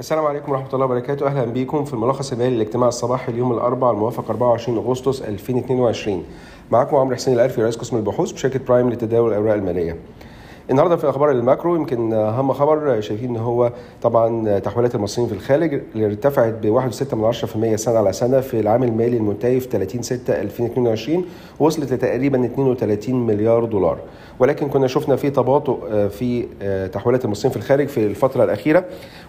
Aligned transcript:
السلام 0.00 0.26
عليكم 0.26 0.52
ورحمة 0.52 0.74
الله 0.74 0.84
وبركاته. 0.84 1.26
أهلا 1.26 1.44
بكم 1.44 1.84
في 1.84 1.94
الملخص 1.94 2.32
المالي 2.32 2.56
للاجتماع 2.56 2.88
الصباحي 2.88 3.32
اليوم 3.32 3.52
الأربعاء 3.52 3.92
الموافق 3.92 4.30
24 4.30 4.78
أغسطس 4.78 5.22
2022 5.22 6.24
معكم 6.70 6.96
عمرو 6.96 7.16
حسين 7.16 7.34
الألفي 7.34 7.62
رئيس 7.62 7.76
قسم 7.76 7.96
البحوث 7.96 8.32
بشركة 8.32 8.60
برايم 8.68 8.90
لتداول 8.90 9.30
الأوراق 9.30 9.54
المالية. 9.54 9.96
النهارده 10.70 10.96
في 10.96 11.08
أخبار 11.08 11.30
ال 11.30 11.38
macro 11.38 11.76
يمكن 11.76 12.12
اهم 12.12 12.52
خبر 12.52 13.00
شايفين 13.00 13.30
ان 13.30 13.36
هو 13.36 13.72
طبعا 14.02 14.58
تحويلات 14.58 14.94
المصريين 14.94 15.28
في 15.30 15.36
الخارج 15.36 15.80
اللي 15.94 16.06
ارتفعت 16.06 16.52
ب 16.62 16.80
1.6% 16.80 17.74
سنة 17.74 17.98
على 17.98 18.12
سنة 18.12 18.40
في 18.40 18.60
العام 18.60 18.82
المالي 18.82 19.16
المنتهي 19.16 19.60
في 19.60 19.68
30 19.68 20.02
6 20.02 20.40
2022 20.40 21.24
وصلت 21.58 21.92
لتقريبا 21.92 22.44
32 22.44 23.26
مليار 23.26 23.64
دولار. 23.64 23.98
ولكن 24.38 24.68
كنا 24.68 24.86
شفنا 24.86 25.16
في 25.16 25.30
تباطؤ 25.30 26.08
في 26.08 26.46
تحويلات 26.92 27.24
المصريين 27.24 27.50
في 27.52 27.56
الخارج 27.56 27.88
في 27.88 28.06
الفترة 28.06 28.44
الأخيرة 28.44 28.84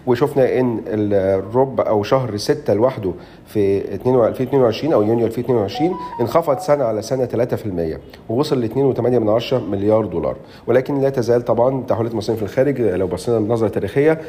وشفنا 0.06 0.58
إن 0.60 0.80
الربع 0.86 1.88
أو 1.88 2.02
شهر 2.02 2.36
6 2.36 2.74
لوحده 2.74 3.12
في 3.46 3.78
2022 3.94 4.92
أو 4.92 5.02
يونيو 5.02 5.26
2022 5.26 5.94
انخفض 6.20 6.58
سنة 6.58 6.84
على 6.84 7.02
سنة 7.02 7.26
3% 7.26 7.98
ووصل 8.28 8.60
ل 8.60 8.68
2.8 8.68 9.54
مليار 9.54 10.04
دولار. 10.06 10.36
ولكن 10.66 11.00
لا 11.00 11.08
تزال 11.10 11.31
طبعا 11.40 11.82
تحويلات 11.82 12.12
المصريين 12.12 12.38
في 12.38 12.44
الخارج 12.44 12.80
لو 12.80 13.06
بصينا 13.06 13.38
بنظره 13.38 13.68
تاريخيه 13.68 14.20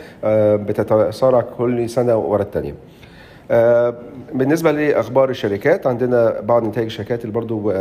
بتتسارع 0.55 1.41
كل 1.41 1.89
سنة 1.89 2.16
ورا 2.17 2.41
الثانية 2.41 2.76
بالنسبة 4.34 4.71
لأخبار 4.71 5.29
الشركات 5.29 5.88
عندنا 5.88 6.41
بعض 6.41 6.63
نتائج 6.67 6.85
الشركات 6.85 7.21
اللي 7.21 7.34
برضو 7.34 7.73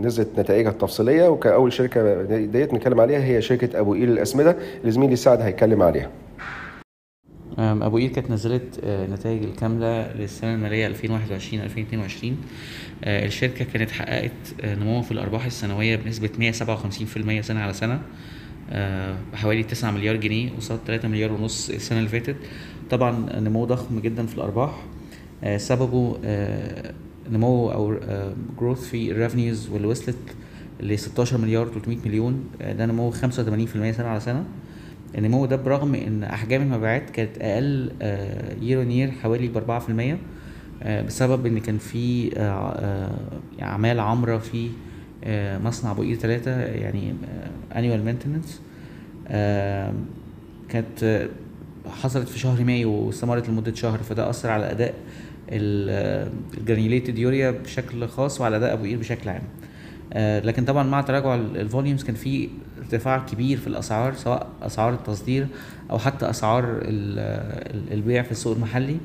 نزلت 0.00 0.28
نتائجها 0.38 0.70
التفصيلية 0.70 1.28
وكأول 1.28 1.72
شركة 1.72 2.22
ديت 2.22 2.74
نتكلم 2.74 3.00
عليها 3.00 3.24
هي 3.24 3.42
شركة 3.42 3.80
أبو 3.80 3.94
قير 3.94 4.08
الأسمدة 4.08 4.56
اللي 4.80 4.90
زميلي 4.92 5.16
سعد 5.16 5.40
هيتكلم 5.40 5.82
عليها. 5.82 6.10
أبو 7.58 7.96
قير 7.96 8.10
كانت 8.10 8.30
نزلت 8.30 8.80
النتائج 8.84 9.42
الكاملة 9.42 10.12
للسنة 10.12 10.54
المالية 10.54 10.86
2021 10.86 11.62
2022 11.62 12.36
الشركة 13.04 13.64
كانت 13.64 13.90
حققت 13.90 14.30
نمو 14.64 15.02
في 15.02 15.12
الأرباح 15.12 15.44
السنوية 15.44 15.96
بنسبة 15.96 16.30
157% 16.38 17.40
سنة 17.40 17.60
على 17.60 17.72
سنة. 17.72 18.00
بحوالي 19.32 19.62
9 19.62 19.90
مليار 19.90 20.16
جنيه 20.16 20.50
قصاد 20.56 20.78
3 20.86 21.08
مليار 21.08 21.32
ونص 21.32 21.70
السنة 21.70 21.98
اللي 21.98 22.08
فاتت. 22.08 22.36
طبعا 22.90 23.40
نمو 23.40 23.64
ضخم 23.64 24.00
جدا 24.00 24.26
في 24.26 24.34
الأرباح. 24.34 24.84
سببه 25.56 26.16
نمو 27.30 27.70
أو 27.70 27.96
growth 28.58 28.88
في 28.88 29.10
ال 29.10 29.16
revenues 29.16 29.68
واللي 29.68 29.86
وصلت 29.86 30.16
ل 30.80 30.98
16 30.98 31.38
مليار 31.38 31.68
300 31.68 31.98
مليون. 32.06 32.44
ده 32.60 32.86
نمو 32.86 33.10
85% 33.10 33.16
سنة 33.90 34.06
على 34.06 34.20
سنة. 34.20 34.44
النمو 35.18 35.46
ده 35.46 35.56
برغم 35.56 35.94
إن 35.94 36.24
أحجام 36.24 36.62
المبيعات 36.62 37.10
كانت 37.10 37.38
أقل 37.38 37.90
year 38.62 38.78
on 38.78 38.90
year 38.90 39.10
حوالي 39.10 39.48
ب 39.48 39.56
4% 39.58 40.18
بسبب 41.06 41.46
إن 41.46 41.58
كان 41.58 41.78
في 41.78 42.30
أعمال 43.62 44.00
عمرة 44.00 44.38
في 44.38 44.70
مصنع 45.64 45.90
ابو 45.90 46.02
قير 46.02 46.16
ثلاثة 46.16 46.60
يعني 46.60 47.14
annual 47.76 48.04
maintenance 48.04 48.60
كانت 50.68 51.28
حصلت 51.86 52.28
في 52.28 52.38
شهر 52.38 52.64
مايو 52.64 52.90
واستمرت 52.90 53.48
لمدة 53.48 53.74
شهر 53.74 53.98
فده 53.98 54.30
أثر 54.30 54.50
على 54.50 54.70
أداء 54.70 54.94
ال 55.48 55.63
granulated 55.63 57.18
urea 57.18 57.50
بشكل 57.50 58.08
خاص 58.08 58.40
وعلى 58.40 58.56
أداء 58.56 58.72
أبو 58.72 58.84
قير 58.84 58.98
بشكل 58.98 59.28
عام. 59.28 59.42
لكن 60.44 60.64
طبعا 60.64 60.82
مع 60.82 61.00
تراجع 61.00 61.34
ال 61.34 61.43
volumes 61.43 62.04
كان 62.04 62.14
في 62.14 62.48
ارتفاع 62.78 63.18
كبير 63.18 63.58
في 63.58 63.66
الأسعار 63.66 64.14
سواء 64.14 64.46
أسعار 64.62 64.94
التصدير 64.94 65.46
أو 65.90 65.98
حتى 65.98 66.30
أسعار 66.30 66.80
البيع 67.92 68.22
في 68.22 68.32
السوق 68.32 68.54
المحلي 68.54 68.96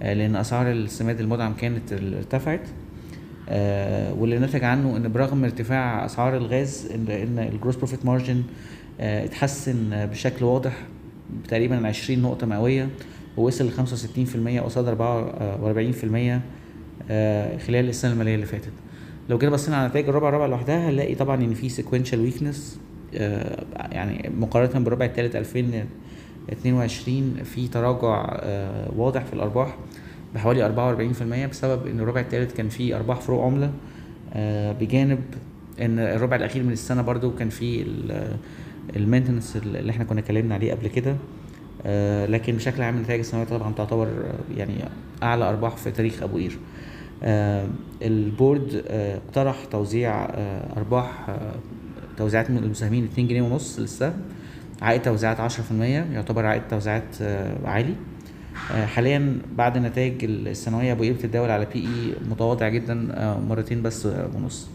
لأن 0.00 0.36
أسعار 0.36 0.70
السماد 0.72 1.20
المدعم 1.20 1.54
كانت 1.54 1.92
ارتفعت. 1.92 2.60
آه 2.60 2.85
واللي 4.18 4.38
نتج 4.38 4.64
عنه 4.64 4.96
إن 4.96 5.12
برغم 5.12 5.44
ارتفاع 5.44 6.04
أسعار 6.04 6.36
الغاز 6.36 6.88
إن, 6.94 7.38
ال 7.52 7.56
gross 7.56 7.76
profit 7.76 8.06
margin 8.06 8.42
آه 9.00 9.24
اتحسن 9.24 10.06
بشكل 10.10 10.44
واضح 10.44 10.72
تقريبا 11.48 11.86
20 11.86 12.22
نقطة 12.22 12.46
مئوية 12.46 12.88
ووصل 13.36 13.66
ل 13.66 13.70
65% 14.60 14.64
قصاد 14.64 14.98
44% 14.98 16.40
آه 17.10 17.58
خلال 17.58 17.88
السنة 17.88 18.12
المالية 18.12 18.34
اللي 18.34 18.46
فاتت. 18.46 18.72
لو 19.28 19.38
جينا 19.38 19.52
بصينا 19.52 19.76
على 19.76 19.88
نتائج 19.88 20.08
الربع 20.08 20.28
الرابع 20.28 20.46
لوحدها 20.46 20.88
هنلاقي 20.90 21.14
طبعا 21.14 21.36
إن 21.44 21.54
في 21.54 21.68
سيكونشال 21.68 22.20
ويكنس 22.20 22.80
يعني 23.92 24.30
مقارنة 24.38 24.84
بالربع 24.84 25.04
الثالث 25.04 25.36
2022 25.36 27.34
في 27.44 27.68
تراجع 27.68 28.40
واضح 28.96 29.24
في 29.24 29.32
الأرباح 29.32 29.76
بحوالي 30.36 30.62
44% 30.62 31.50
بسبب 31.50 31.86
إن 31.86 32.00
الربع 32.00 32.20
الثالث 32.20 32.54
كان 32.54 32.68
فيه 32.68 32.96
أرباح 32.96 33.20
فروق 33.20 33.44
عملة. 33.44 33.70
بجانب 34.80 35.20
إن 35.80 35.98
الربع 35.98 36.36
الأخير 36.36 36.62
من 36.62 36.72
السنة 36.72 37.02
برضو 37.02 37.30
كان 37.34 37.48
فيه 37.48 37.84
ال 38.96 39.01
maintenance 39.01 39.56
اللي 39.56 39.90
إحنا 39.90 40.04
كنا 40.04 40.20
اتكلمنا 40.20 40.54
عليه 40.54 40.72
قبل 40.72 40.88
كده. 40.88 41.16
لكن 42.26 42.56
بشكل 42.56 42.82
عام 42.82 42.96
النتائج 42.96 43.20
السنويه 43.20 43.44
طبعا 43.44 43.72
تعتبر 43.72 44.08
يعني 44.56 44.74
أعلى 45.22 45.48
أرباح 45.48 45.76
في 45.76 45.90
تاريخ 45.90 46.22
أبو 46.22 46.36
قير. 46.36 46.58
ال 48.02 48.16
board 48.16 48.84
اقترح 48.88 49.64
توزيع 49.64 50.24
أرباح 50.76 51.36
توزيعات 52.16 52.50
من 52.50 52.58
المساهمين 52.58 53.04
2 53.04 53.28
جنيه 53.28 53.42
ونص 53.42 53.78
للسهم 53.78 54.14
عائد 54.82 55.02
توزيعات 55.02 55.40
10% 55.40 55.72
يعتبر 56.12 56.46
عائد 56.46 56.62
توزيعات 56.70 57.22
عالي. 57.64 57.94
حاليا 58.94 59.38
بعد 59.56 59.76
النتائج 59.76 60.24
السنويه 60.24 60.92
أبو 60.92 61.02
قير 61.02 61.12
بتتداول 61.12 61.50
على 61.50 61.66
PE 61.74 62.14
متواضع 62.30 62.68
جدا 62.68 62.94
مرتين 63.48 63.82
بس 63.82 64.06
ونص. 64.06 64.68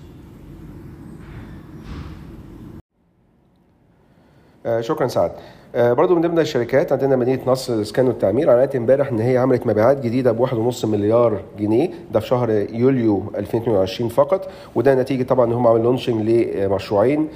شكرا 4.79 5.07
سعد. 5.07 5.31
برضو 5.75 6.15
من 6.15 6.21
ضمن 6.21 6.39
الشركات 6.39 6.91
عندنا 6.91 7.15
مدينة 7.15 7.41
نصر 7.47 7.73
للاسكان 7.73 8.07
والتعمير 8.07 8.49
اعلنت 8.51 8.75
امبارح 8.75 9.11
إن 9.11 9.19
هي 9.19 9.37
عملت 9.37 9.67
مبيعات 9.67 9.99
جديدة 10.01 10.31
ب 10.31 10.39
1.5 10.39 10.85
مليار 10.85 11.41
جنيه. 11.59 11.89
ده 12.11 12.19
في 12.19 12.27
شهر 12.27 12.49
يوليو 12.73 13.23
2022 13.37 14.09
فقط. 14.09 14.49
وده 14.75 14.95
نتيجة 14.95 15.23
طبعا 15.23 15.45
إن 15.45 15.53
هم 15.53 15.67
عملوا 15.67 15.83
launching 15.83 16.29
لمشروعين 16.29 17.27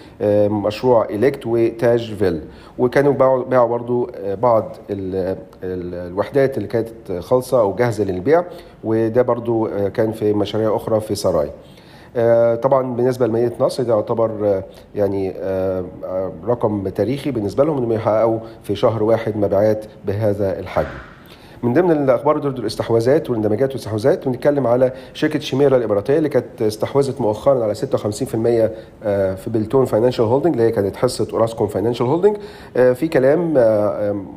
مشروع 0.49 1.05
Elect 1.05 1.45
وتاج 1.45 2.13
فيل. 2.13 2.41
وكانوا 2.77 3.13
باعوا 3.13 3.43
باعوا 3.43 4.07
بعض 4.35 4.75
ال 4.89 5.15
ال 5.63 5.93
الوحدات 6.11 6.57
اللي 6.57 6.67
كانت 6.67 7.11
خالصة 7.19 7.59
أو 7.59 7.75
جاهزة 7.75 8.03
للبيع. 8.03 8.43
وده 8.83 9.21
برضو 9.21 9.69
كان 9.93 10.11
في 10.11 10.33
مشاريع 10.33 10.75
أخرى 10.75 10.99
في 10.99 11.15
سراي. 11.15 11.49
طبعا 12.63 12.95
بالنسبة 12.95 13.27
لمدينه 13.27 13.51
نصر 13.59 13.83
ده 13.83 13.93
يعتبر 13.93 14.61
يعني 14.95 15.33
رقم 16.47 16.87
تاريخي 16.89 17.31
بالنسبة 17.31 17.63
لهم 17.63 17.77
إنهم 17.77 17.91
يحققوا 17.93 18.39
في 18.63 18.75
شهر 18.75 19.03
واحد 19.03 19.37
مبيعات 19.37 19.85
بهذا 20.05 20.59
الحجم. 20.59 20.87
من 21.63 21.73
ضمن 21.73 21.91
الأخبار 21.91 22.37
دول 22.37 22.53
الاستحواذات 22.59 23.29
والاندماجات 23.29 23.69
والاستحواذات 23.69 24.27
بنتكلم 24.27 24.67
على 24.67 24.91
شركة 25.13 25.39
شيميرا 25.39 25.77
الإماراتية 25.77 26.17
اللي 26.17 26.29
كانت 26.29 26.61
استحوذت 26.61 27.21
مؤخرا 27.21 27.63
على 27.63 27.75
56% 27.75 27.77
في 29.35 29.37
بلتون 29.47 29.85
فاينانشال 29.85 30.25
هولدنج 30.25 30.53
اللي 30.53 30.63
هي 30.67 30.71
كانت 30.71 30.95
حصة 30.95 31.27
أوراسكوم 31.33 31.67
فاينانشال 31.67 32.05
هولدنج 32.05 32.37
في 32.73 33.07
كلام 33.07 33.53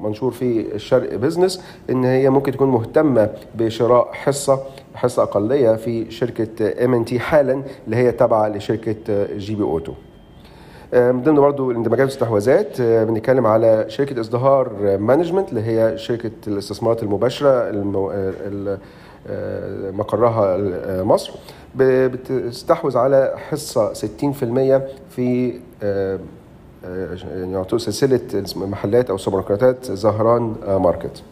منشور 0.02 0.30
في 0.30 0.74
الشرق 0.74 1.14
business 1.14 1.62
إن 1.90 2.04
هي 2.04 2.30
ممكن 2.30 2.52
تكون 2.52 2.68
مهتمة 2.68 3.30
بشراء 3.54 4.08
حصة 4.12 4.60
حصة 4.98 5.22
أقلية 5.22 5.76
في 5.76 6.10
شركة 6.10 6.84
ام 6.84 6.94
ان 6.94 7.04
تي 7.04 7.18
حالا 7.20 7.62
اللي 7.86 7.96
هي 7.96 8.12
تابعة 8.12 8.48
لشركة 8.48 8.96
جي 9.36 9.54
بي 9.54 9.62
أوتو. 9.62 9.92
من 10.92 11.22
ضمن 11.22 11.34
برضه 11.40 11.70
الاندماجات 11.70 12.00
والاستحواذات 12.06 12.80
بنتكلم 12.82 13.46
على 13.46 13.84
شركة 13.88 14.20
إزدهار 14.20 14.72
مانجمنت 14.98 15.48
اللي 15.48 15.60
هي 15.62 15.98
شركة 15.98 16.30
الاستثمارات 16.46 17.02
المباشرة 17.02 17.70
المو... 17.70 18.12
مقرها 19.92 20.56
مصر. 21.02 21.32
بتستحوذ 21.76 22.96
من 22.96 23.36
حصة 23.36 23.92
60% 23.92 23.96
في 25.10 25.60
يعني 26.72 27.56
سلسلة 27.78 28.20
محلات 28.56 29.10
أو 29.10 29.16
سوبر 29.16 29.36
ماركتات 29.36 29.84
زهران 29.92 30.54
ماركت. 30.68 31.22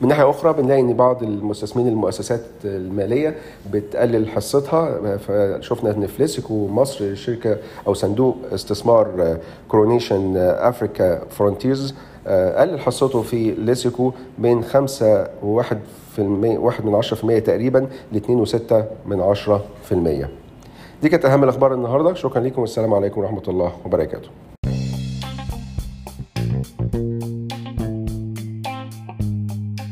من 0.00 0.08
ناحية 0.08 0.30
أخرى 0.30 0.52
بنلاقي 0.52 0.80
إن 0.80 0.94
بعض 0.94 1.22
المستثمرين 1.22 1.88
المؤسسات 1.88 2.40
المالية 2.64 3.34
بتقلل 3.72 4.28
حصتها. 4.28 5.16
فشفنا 5.16 5.90
إن 5.90 6.06
ليسيكو 6.06 6.68
مصر 6.68 7.14
شركة 7.14 7.56
أو 7.86 7.94
صندوق 7.94 8.36
استثمار 8.52 9.38
كورونيشن 9.68 10.36
افريكا 10.36 11.24
فرونتيرز 11.30 11.94
قلل 12.26 12.80
حصته 12.80 13.22
في 13.22 13.50
ليسيكو 13.50 14.12
من 14.38 14.64
5 14.64 15.24
و1 15.24 15.74
في 16.12 16.18
المية 16.18 16.58
واحد 16.58 16.84
من 16.84 16.94
عشرة 16.94 17.16
في 17.16 17.22
المية 17.22 17.38
تقريبا 17.38 17.88
ل 18.12 18.16
2 18.16 18.40
وستة 18.40 18.84
من 19.06 19.20
عشرة 19.20 19.64
في 19.84 19.92
المية. 19.92 20.30
دي 21.02 21.08
كانت 21.08 21.24
أهم 21.24 21.44
الأخبار 21.44 21.74
النهاردة. 21.74 22.14
شكرا 22.14 22.42
لكم 22.42 22.60
والسلام 22.60 22.94
عليكم 22.94 23.20
ورحمة 23.20 23.42
الله 23.48 23.72
وبركاته. 23.84 24.28